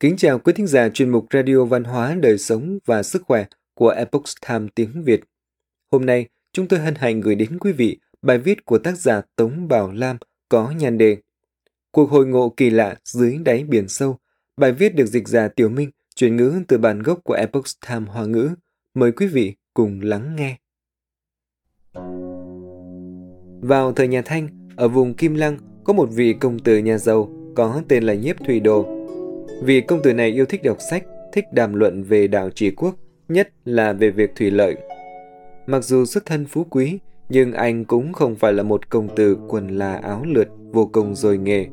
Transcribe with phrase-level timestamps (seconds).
[0.00, 3.44] Kính chào quý thính giả chuyên mục Radio Văn hóa, Đời sống và Sức khỏe
[3.74, 5.20] của Epoch Time tiếng Việt.
[5.90, 9.22] Hôm nay, chúng tôi hân hạnh gửi đến quý vị bài viết của tác giả
[9.36, 10.16] Tống Bảo Lam
[10.48, 11.16] có nhan đề
[11.90, 14.18] Cuộc hội ngộ kỳ lạ dưới đáy biển sâu.
[14.56, 18.06] Bài viết được dịch giả Tiểu Minh chuyển ngữ từ bản gốc của Epoch Time
[18.06, 18.50] Hoa ngữ.
[18.94, 20.56] Mời quý vị cùng lắng nghe.
[23.62, 27.52] Vào thời nhà Thanh, ở vùng Kim Lăng có một vị công tử nhà giàu
[27.56, 28.97] có tên là Nhiếp Thủy Đồ
[29.62, 32.94] vì công tử này yêu thích đọc sách, thích đàm luận về đảo trị quốc,
[33.28, 34.76] nhất là về việc thủy lợi.
[35.66, 39.38] Mặc dù xuất thân phú quý, nhưng anh cũng không phải là một công tử
[39.48, 41.66] quần là áo lượt vô cùng rồi nghề.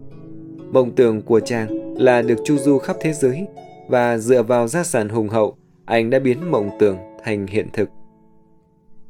[0.71, 3.47] Mộng tưởng của chàng là được chu du khắp thế giới
[3.87, 7.89] và dựa vào gia sản hùng hậu, anh đã biến mộng tưởng thành hiện thực.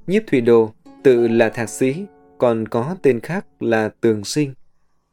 [0.08, 0.72] Nhiếp Thủy Đồ
[1.04, 2.06] tự là thạc sĩ,
[2.38, 4.54] còn có tên khác là Tường Sinh,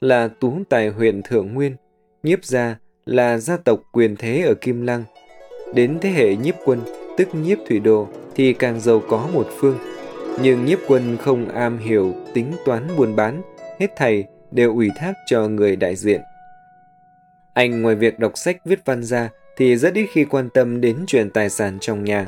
[0.00, 1.76] là tú tài huyện Thượng Nguyên,
[2.22, 5.04] nhiếp gia là gia tộc quyền thế ở Kim Lăng.
[5.74, 6.80] Đến thế hệ nhiếp quân,
[7.16, 9.78] tức nhiếp thủy đồ, thì càng giàu có một phương.
[10.42, 13.42] Nhưng nhiếp quân không am hiểu tính toán buôn bán,
[13.80, 16.20] hết thầy đều ủy thác cho người đại diện.
[17.54, 20.96] Anh ngoài việc đọc sách viết văn ra thì rất ít khi quan tâm đến
[21.06, 22.26] chuyện tài sản trong nhà.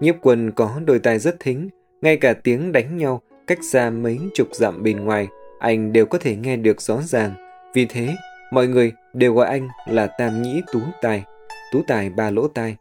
[0.00, 1.68] Nhiếp quân có đôi tai rất thính,
[2.02, 6.18] ngay cả tiếng đánh nhau cách xa mấy chục dặm bên ngoài, anh đều có
[6.18, 7.30] thể nghe được rõ ràng.
[7.74, 8.14] Vì thế,
[8.50, 11.24] Mọi người đều gọi anh là Tam Nhĩ Tú Tài,
[11.72, 12.76] Tú Tài ba lỗ tai.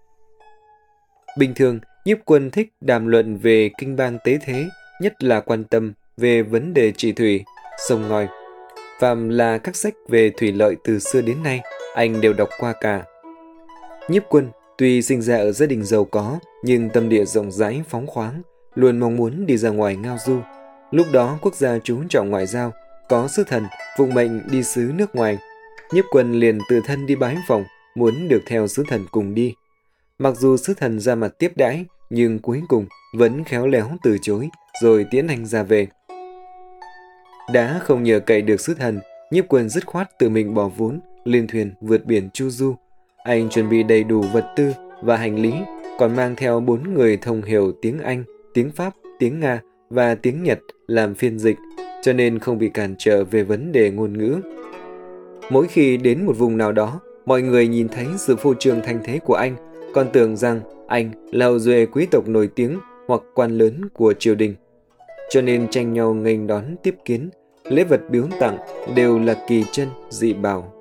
[1.37, 4.65] Bình thường, nhiếp quân thích đàm luận về kinh bang tế thế,
[5.01, 7.43] nhất là quan tâm về vấn đề trị thủy,
[7.87, 8.27] sông ngòi.
[8.99, 11.61] Phàm là các sách về thủy lợi từ xưa đến nay,
[11.95, 13.03] anh đều đọc qua cả.
[14.09, 17.81] Nhiếp quân tuy sinh ra ở gia đình giàu có, nhưng tâm địa rộng rãi
[17.89, 18.41] phóng khoáng,
[18.75, 20.39] luôn mong muốn đi ra ngoài ngao du.
[20.91, 22.71] Lúc đó quốc gia chú trọng ngoại giao,
[23.09, 23.63] có sứ thần,
[23.97, 25.37] phụng mệnh đi xứ nước ngoài,
[25.93, 27.63] nhiếp quân liền tự thân đi bái phòng,
[27.95, 29.53] muốn được theo sứ thần cùng đi.
[30.19, 32.85] Mặc dù sứ thần ra mặt tiếp đãi, nhưng cuối cùng
[33.17, 34.49] vẫn khéo léo từ chối,
[34.81, 35.87] rồi tiễn anh ra về.
[37.53, 38.99] Đã không nhờ cậy được sứ thần,
[39.31, 42.75] nhiếp quân dứt khoát tự mình bỏ vốn, lên thuyền vượt biển Chu Du.
[43.17, 45.53] Anh chuẩn bị đầy đủ vật tư và hành lý,
[45.99, 50.43] còn mang theo bốn người thông hiểu tiếng Anh, tiếng Pháp, tiếng Nga và tiếng
[50.43, 51.57] Nhật làm phiên dịch,
[52.03, 54.41] cho nên không bị cản trở về vấn đề ngôn ngữ.
[55.49, 58.99] Mỗi khi đến một vùng nào đó, mọi người nhìn thấy sự phô trương thanh
[59.03, 59.55] thế của anh,
[59.93, 64.13] còn tưởng rằng anh là hậu duệ quý tộc nổi tiếng hoặc quan lớn của
[64.19, 64.55] triều đình.
[65.29, 67.29] Cho nên tranh nhau nghênh đón tiếp kiến,
[67.63, 68.57] lễ vật biếu tặng
[68.95, 70.73] đều là kỳ chân dị bảo.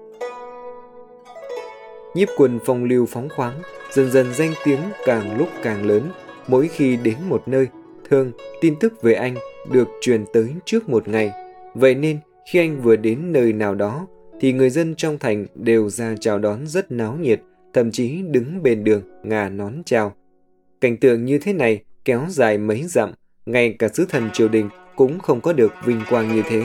[2.15, 3.55] Nhiếp quân phong lưu phóng khoáng,
[3.93, 6.03] dần dần danh tiếng càng lúc càng lớn,
[6.49, 7.69] mỗi khi đến một nơi,
[8.11, 9.35] thường tin tức về anh
[9.73, 11.33] được truyền tới trước một ngày.
[11.75, 12.19] Vậy nên
[12.53, 14.07] khi anh vừa đến nơi nào đó,
[14.43, 17.41] thì người dân trong thành đều ra chào đón rất náo nhiệt,
[17.73, 20.13] thậm chí đứng bên đường ngà nón chào.
[20.81, 23.13] Cảnh tượng như thế này kéo dài mấy dặm,
[23.47, 26.65] ngay cả sứ thần triều đình cũng không có được vinh quang như thế.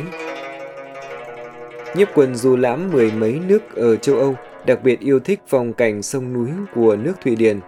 [1.95, 4.35] Nhiếp quân du lãm mười mấy nước ở châu Âu,
[4.65, 7.59] đặc biệt yêu thích phong cảnh sông núi của nước Thụy Điển.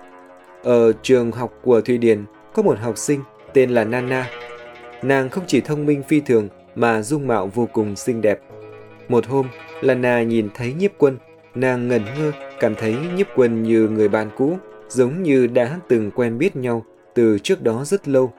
[0.64, 3.20] Ở trường học của Thụy Điển có một học sinh
[3.54, 4.30] tên là Nana.
[5.04, 8.40] Nàng không chỉ thông minh phi thường mà dung mạo vô cùng xinh đẹp.
[9.10, 9.48] Một hôm,
[9.82, 11.18] Lana nhìn thấy nhiếp quân,
[11.56, 14.58] nàng ngẩn ngơ, cảm thấy nhiếp quân như người bạn cũ,
[14.90, 18.34] giống như đã từng quen biết nhau từ trước đó rất lâu.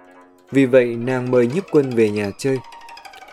[0.51, 2.59] Vì vậy nàng mời nhiếp quân về nhà chơi.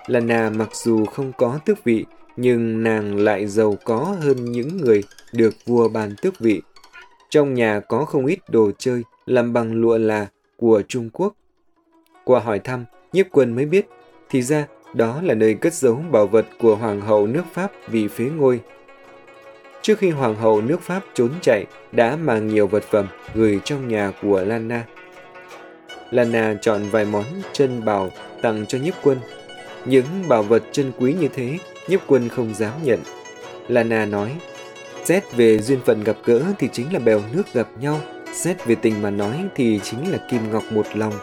[0.07, 2.05] Lana mặc dù không có tước vị,
[2.37, 5.03] nhưng nàng lại giàu có hơn những người
[5.33, 6.61] được vua ban tước vị.
[7.29, 10.27] Trong nhà có không ít đồ chơi làm bằng lụa là
[10.57, 11.33] của Trung Quốc.
[12.23, 13.87] Qua hỏi thăm, nhiếp quân mới biết,
[14.29, 18.07] thì ra đó là nơi cất giấu bảo vật của Hoàng hậu nước Pháp vì
[18.07, 18.59] phế ngôi.
[19.81, 23.87] Trước khi Hoàng hậu nước Pháp trốn chạy, đã mang nhiều vật phẩm gửi trong
[23.87, 24.83] nhà của Lana.
[26.11, 28.09] Lana chọn vài món chân bảo
[28.41, 29.17] tặng cho nhiếp quân.
[29.85, 31.57] Những bảo vật chân quý như thế,
[31.87, 32.99] nhiếp quân không dám nhận.
[33.67, 34.35] Lana nói,
[35.03, 37.99] xét về duyên phận gặp gỡ thì chính là bèo nước gặp nhau,
[38.33, 41.13] xét về tình mà nói thì chính là kim ngọc một lòng.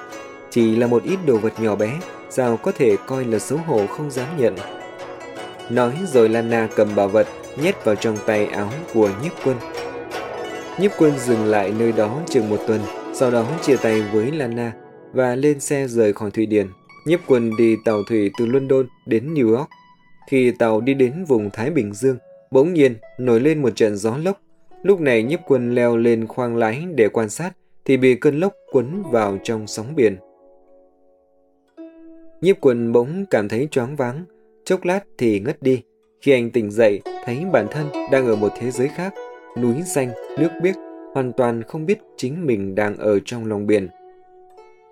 [0.50, 2.00] Chỉ là một ít đồ vật nhỏ bé,
[2.36, 4.56] sao có thể coi là xấu hổ không dám nhận.
[5.70, 7.26] Nói rồi Lana cầm bảo vật
[7.62, 9.56] nhét vào trong tay áo của nhiếp quân.
[10.80, 12.80] Nhiếp quân dừng lại nơi đó chừng một tuần,
[13.12, 14.72] sau đó chia tay với Lana
[15.12, 16.66] và lên xe rời khỏi Thụy Điển.
[17.06, 19.68] Nhiếp quân đi tàu thủy từ London đến New York.
[20.30, 22.16] Khi tàu đi đến vùng Thái Bình Dương,
[22.50, 24.40] bỗng nhiên nổi lên một trận gió lốc.
[24.82, 27.50] Lúc này nhiếp quân leo lên khoang lái để quan sát
[27.84, 30.16] thì bị cơn lốc cuốn vào trong sóng biển.
[32.40, 34.24] Nhiếp Quần bỗng cảm thấy choáng váng,
[34.64, 35.82] chốc lát thì ngất đi.
[36.20, 39.14] Khi anh tỉnh dậy, thấy bản thân đang ở một thế giới khác.
[39.58, 40.74] núi xanh, nước biếc,
[41.14, 43.88] hoàn toàn không biết chính mình đang ở trong lòng biển.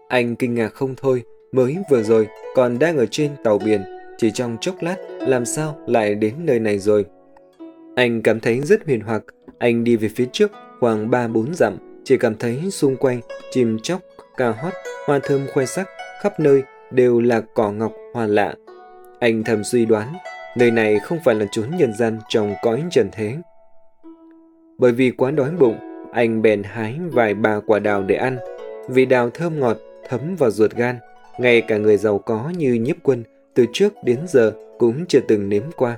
[0.08, 1.22] Anh kinh ngạc không thôi,
[1.52, 3.82] mới vừa rồi còn đang ở trên tàu biển,
[4.18, 7.04] chỉ trong chốc lát làm sao lại đến nơi này rồi.
[7.96, 9.22] Anh cảm thấy rất huyền hoặc,
[9.58, 14.00] anh đi về phía trước khoảng 3-4 dặm, chỉ cảm thấy xung quanh chim chóc,
[14.36, 14.72] cà hót,
[15.06, 15.88] hoa thơm khoe sắc,
[16.22, 16.62] khắp nơi
[16.94, 18.54] đều là cỏ ngọc hoa lạ.
[19.20, 20.12] Anh thầm suy đoán,
[20.56, 23.36] nơi này không phải là chốn nhân gian trong cõi trần thế.
[24.78, 25.76] Bởi vì quá đói bụng,
[26.12, 28.38] anh bèn hái vài ba quả đào để ăn.
[28.88, 29.76] Vị đào thơm ngọt,
[30.08, 30.96] thấm vào ruột gan.
[31.38, 33.24] Ngay cả người giàu có như nhiếp quân,
[33.54, 35.96] từ trước đến giờ cũng chưa từng nếm qua.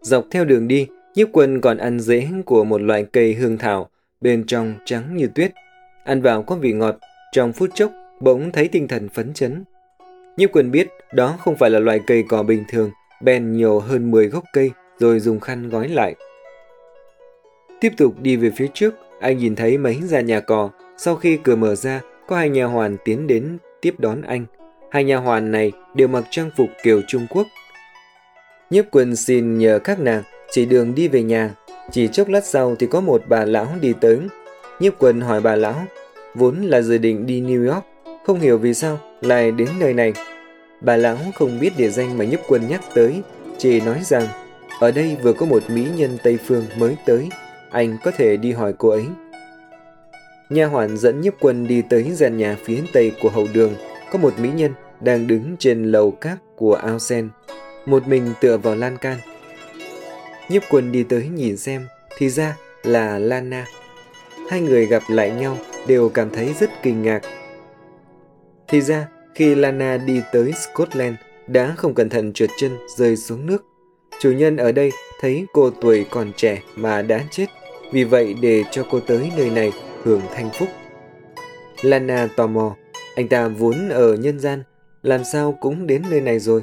[0.00, 3.88] Dọc theo đường đi, nhiếp quân còn ăn rễ của một loại cây hương thảo,
[4.20, 5.52] bên trong trắng như tuyết.
[6.04, 6.96] Ăn vào có vị ngọt,
[7.32, 9.64] trong phút chốc bỗng thấy tinh thần phấn chấn.
[10.36, 12.90] Nhiếp quân biết đó không phải là loại cây cỏ bình thường,
[13.20, 16.14] bèn nhiều hơn 10 gốc cây rồi dùng khăn gói lại.
[17.80, 20.70] Tiếp tục đi về phía trước, anh nhìn thấy mấy gia nhà cò.
[20.96, 24.46] Sau khi cửa mở ra, có hai nhà hoàn tiến đến tiếp đón anh.
[24.90, 27.46] Hai nhà hoàn này đều mặc trang phục kiểu Trung Quốc.
[28.70, 31.50] Nhiếp quân xin nhờ các nàng chỉ đường đi về nhà.
[31.90, 34.18] Chỉ chốc lát sau thì có một bà lão đi tới.
[34.80, 35.82] Nhiếp quân hỏi bà lão,
[36.34, 37.84] vốn là dự định đi New York,
[38.24, 40.12] không hiểu vì sao lại đến nơi này.
[40.80, 43.22] Bà lão không biết địa danh mà nhấp quân nhắc tới,
[43.58, 44.26] chỉ nói rằng
[44.80, 47.28] ở đây vừa có một mỹ nhân Tây Phương mới tới,
[47.70, 49.04] anh có thể đi hỏi cô ấy.
[50.50, 53.74] Nha hoàn dẫn nhấp quân đi tới gian nhà phía tây của hậu đường,
[54.12, 57.28] có một mỹ nhân đang đứng trên lầu cát của ao sen,
[57.86, 59.18] một mình tựa vào lan can.
[60.48, 61.86] Nhiếp quân đi tới nhìn xem,
[62.18, 63.66] thì ra là Lana.
[64.50, 67.20] Hai người gặp lại nhau đều cảm thấy rất kinh ngạc.
[68.72, 71.14] Thì ra, khi Lana đi tới Scotland,
[71.46, 73.64] đã không cẩn thận trượt chân rơi xuống nước.
[74.20, 74.90] Chủ nhân ở đây
[75.20, 77.46] thấy cô tuổi còn trẻ mà đã chết,
[77.92, 79.72] vì vậy để cho cô tới nơi này
[80.02, 80.68] hưởng thanh phúc.
[81.82, 82.76] Lana tò mò,
[83.16, 84.62] anh ta vốn ở nhân gian,
[85.02, 86.62] làm sao cũng đến nơi này rồi.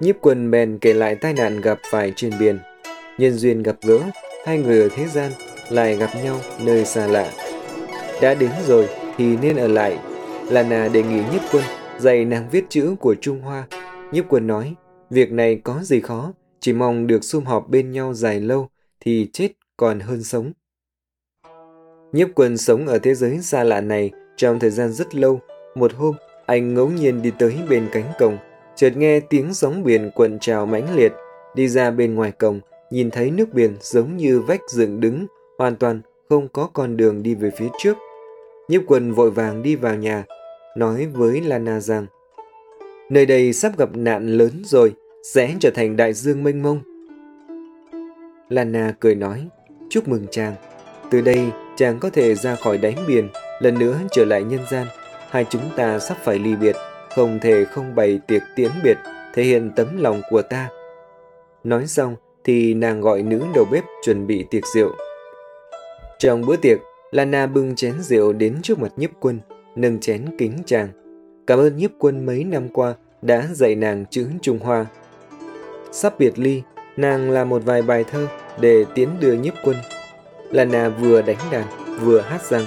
[0.00, 2.58] Nhiếp quần bèn kể lại tai nạn gặp phải trên biển.
[3.18, 3.98] Nhân duyên gặp gỡ,
[4.46, 5.32] hai người ở thế gian
[5.70, 7.32] lại gặp nhau nơi xa lạ.
[8.22, 8.88] Đã đến rồi
[9.18, 9.98] thì nên ở lại.
[10.50, 11.64] Lana đề nghị nhiếp quân
[11.98, 13.66] dạy nàng viết chữ của Trung Hoa.
[14.12, 14.74] Nhiếp quân nói,
[15.10, 18.68] việc này có gì khó, chỉ mong được sum họp bên nhau dài lâu
[19.00, 20.52] thì chết còn hơn sống.
[22.12, 25.40] Nhiếp quân sống ở thế giới xa lạ này trong thời gian rất lâu.
[25.74, 26.14] Một hôm,
[26.46, 28.36] anh ngẫu nhiên đi tới bên cánh cổng,
[28.76, 31.12] chợt nghe tiếng sóng biển cuộn trào mãnh liệt.
[31.54, 32.60] Đi ra bên ngoài cổng,
[32.90, 35.26] nhìn thấy nước biển giống như vách dựng đứng,
[35.58, 37.96] hoàn toàn không có con đường đi về phía trước.
[38.68, 40.24] Nhiếp quân vội vàng đi vào nhà,
[40.76, 42.06] nói với Lana rằng
[43.10, 46.80] Nơi đây sắp gặp nạn lớn rồi, sẽ trở thành đại dương mênh mông.
[48.48, 49.48] Lana cười nói,
[49.90, 50.54] chúc mừng chàng.
[51.10, 53.28] Từ đây, chàng có thể ra khỏi đáy biển,
[53.60, 54.86] lần nữa trở lại nhân gian.
[55.30, 56.76] Hai chúng ta sắp phải ly biệt,
[57.14, 58.96] không thể không bày tiệc tiễn biệt,
[59.34, 60.68] thể hiện tấm lòng của ta.
[61.64, 64.90] Nói xong, thì nàng gọi nữ đầu bếp chuẩn bị tiệc rượu.
[66.18, 66.78] Trong bữa tiệc,
[67.10, 69.40] Lana bưng chén rượu đến trước mặt nhiếp quân,
[69.80, 70.88] nâng chén kính chàng.
[71.46, 74.86] Cảm ơn nhiếp quân mấy năm qua đã dạy nàng chữ Trung Hoa.
[75.92, 76.62] Sắp biệt ly,
[76.96, 78.26] nàng làm một vài bài thơ
[78.60, 79.76] để tiến đưa nhiếp quân.
[80.50, 81.66] Là nà vừa đánh đàn,
[82.00, 82.64] vừa hát rằng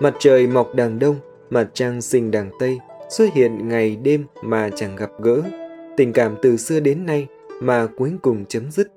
[0.00, 1.16] Mặt trời mọc đằng đông,
[1.50, 2.78] mặt trăng sinh đằng tây,
[3.10, 5.42] xuất hiện ngày đêm mà chẳng gặp gỡ.
[5.96, 7.26] Tình cảm từ xưa đến nay
[7.60, 8.92] mà cuối cùng chấm dứt.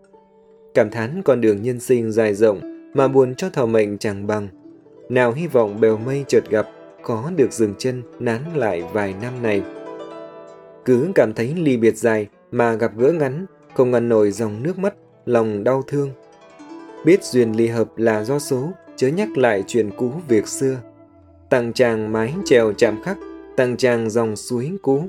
[0.74, 2.60] Cảm thán con đường nhân sinh dài rộng
[2.94, 4.48] mà buồn cho thọ mệnh chẳng bằng.
[5.10, 6.68] Nào hy vọng bèo mây chợt gặp,
[7.04, 9.64] có được dừng chân nán lại vài năm này.
[10.86, 14.80] Cứ cảm thấy ly biệt dài mà gặp gỡ ngắn, không ngăn nổi dòng nước
[14.80, 14.94] mắt,
[15.26, 16.10] lòng đau thương.
[17.06, 20.78] Biết duyên ly hợp là do số, chớ nhắc lại chuyện cũ việc xưa.
[21.50, 23.18] Tặng chàng mái trèo chạm khắc,
[23.58, 25.04] tặng chàng dòng suối cũ.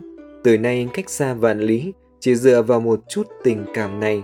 [0.44, 4.22] Từ nay cách xa vạn lý, chỉ dựa vào một chút tình cảm này.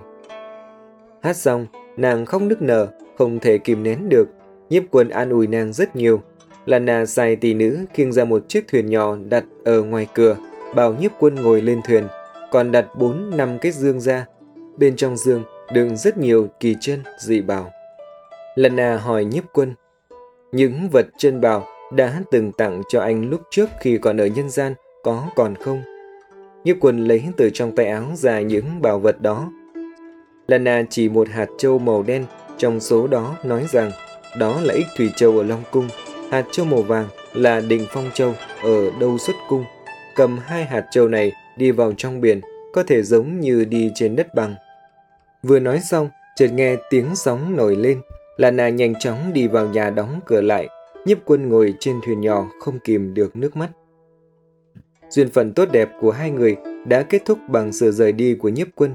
[1.23, 4.29] Hát xong, nàng khóc nức nở, không thể kìm nén được.
[4.71, 6.23] Nhiếp quân an ủi nàng rất nhiều.
[6.67, 10.37] Lana sai tỷ nữ khiêng ra một chiếc thuyền nhỏ đặt ở ngoài cửa,
[10.75, 12.07] bảo nhiếp quân ngồi lên thuyền,
[12.51, 14.27] còn đặt bốn năm cái dương ra.
[14.77, 17.71] Bên trong dương đựng rất nhiều kỳ chân dị bảo.
[18.55, 19.75] Lana hỏi nhiếp quân,
[20.53, 24.51] những vật chân bảo đã từng tặng cho anh lúc trước khi còn ở nhân
[24.51, 25.83] gian có còn không?
[26.65, 29.53] Nhiếp quân lấy từ trong tay áo ra những bảo vật đó.
[30.49, 32.25] Lana chỉ một hạt châu màu đen
[32.59, 33.91] trong số đó nói rằng
[34.39, 35.89] đó là ích thủy châu ở Long Cung,
[36.31, 39.65] hạt châu màu vàng là đình phong châu ở đâu xuất cung.
[40.15, 42.41] Cầm hai hạt châu này đi vào trong biển
[42.73, 44.55] có thể giống như đi trên đất bằng.
[45.43, 48.01] Vừa nói xong Chợt nghe tiếng sóng nổi lên,
[48.37, 50.69] là nà nhanh chóng đi vào nhà đóng cửa lại,
[51.05, 53.71] nhiếp quân ngồi trên thuyền nhỏ không kìm được nước mắt.
[55.09, 56.57] Duyên phận tốt đẹp của hai người
[56.87, 58.95] đã kết thúc bằng sự rời đi của nhiếp quân.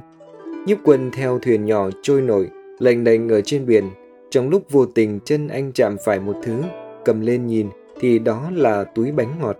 [0.65, 3.89] Nhiếp quân theo thuyền nhỏ trôi nổi, lênh đênh ở trên biển.
[4.31, 6.61] Trong lúc vô tình chân anh chạm phải một thứ,
[7.05, 9.57] cầm lên nhìn thì đó là túi bánh ngọt.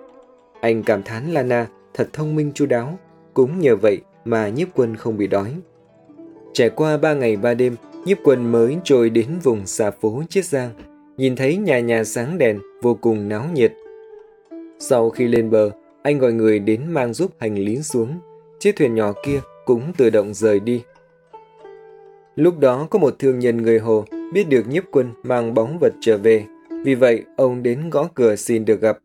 [0.61, 2.99] Anh cảm thán Lana thật thông minh chu đáo,
[3.33, 5.53] cũng nhờ vậy mà nhiếp quân không bị đói.
[6.53, 10.45] Trải qua ba ngày ba đêm, nhiếp quân mới trôi đến vùng xà phố Chiết
[10.45, 10.69] Giang,
[11.17, 13.73] nhìn thấy nhà nhà sáng đèn vô cùng náo nhiệt.
[14.79, 15.71] Sau khi lên bờ,
[16.03, 18.19] anh gọi người đến mang giúp hành lý xuống,
[18.59, 20.83] chiếc thuyền nhỏ kia cũng tự động rời đi.
[22.35, 25.93] Lúc đó có một thương nhân người Hồ biết được nhiếp quân mang bóng vật
[26.01, 26.45] trở về,
[26.83, 28.97] vì vậy ông đến gõ cửa xin được gặp.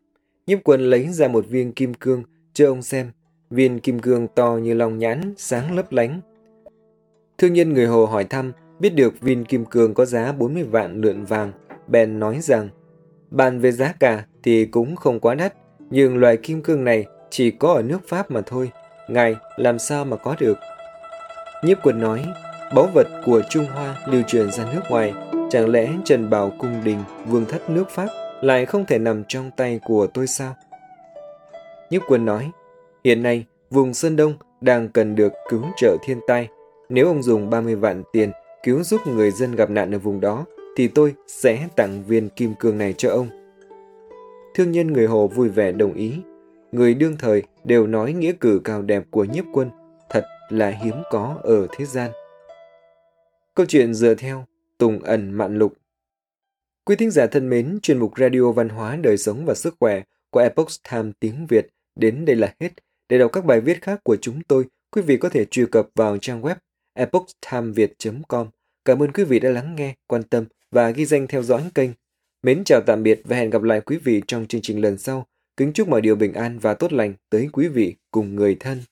[0.46, 3.10] Nhiếp quân lấy ra một viên kim cương cho ông xem,
[3.50, 6.20] viên kim cương to như lòng nhãn, sáng lấp lánh.
[7.38, 11.00] Thương nhân người Hồ hỏi thăm, biết được viên kim cương có giá 40 vạn
[11.00, 11.52] lượn vàng,
[11.88, 12.68] bèn nói rằng,
[13.30, 15.54] bàn về giá cả thì cũng không quá đắt,
[15.90, 18.70] nhưng loại kim cương này chỉ có ở nước Pháp mà thôi,
[19.08, 20.58] ngài làm sao mà có được.
[21.64, 22.26] Nhiếp quân nói,
[22.74, 25.14] báu vật của Trung Hoa lưu truyền ra nước ngoài,
[25.50, 28.08] chẳng lẽ Trần Bảo Cung Đình, vương thất nước Pháp
[28.40, 30.54] lại không thể nằm trong tay của tôi sao?
[31.90, 32.50] Nhất quân nói,
[33.04, 36.48] hiện nay vùng Sơn Đông đang cần được cứu trợ thiên tai.
[36.88, 38.30] Nếu ông dùng 30 vạn tiền
[38.62, 40.44] cứu giúp người dân gặp nạn ở vùng đó,
[40.76, 43.28] thì tôi sẽ tặng viên kim cương này cho ông.
[44.54, 46.20] Thương nhân người Hồ vui vẻ đồng ý.
[46.72, 49.70] Người đương thời đều nói nghĩa cử cao đẹp của nhiếp quân,
[50.10, 52.10] thật là hiếm có ở thế gian.
[53.54, 54.44] Câu chuyện dựa theo
[54.78, 55.74] Tùng ẩn mạn lục
[56.84, 60.02] Quý thính giả thân mến, chuyên mục Radio Văn hóa, Đời sống và Sức khỏe
[60.30, 61.66] của Epoch Time tiếng Việt
[61.96, 62.72] đến đây là hết.
[63.08, 65.88] Để đọc các bài viết khác của chúng tôi, quý vị có thể truy cập
[65.94, 66.54] vào trang web
[66.94, 68.48] epochtimeviet.com.
[68.84, 71.90] Cảm ơn quý vị đã lắng nghe, quan tâm và ghi danh theo dõi kênh.
[72.42, 75.26] Mến chào tạm biệt và hẹn gặp lại quý vị trong chương trình lần sau.
[75.56, 78.82] Kính chúc mọi điều bình an và tốt lành tới quý vị cùng người thân.